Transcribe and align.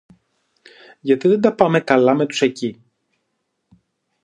Γιατί 0.99 1.27
δεν 1.27 1.41
τα 1.41 1.53
πάμε 1.55 1.79
καλά 1.79 2.15
με 2.15 2.25
τους 2.25 2.41
εκεί! 2.41 2.83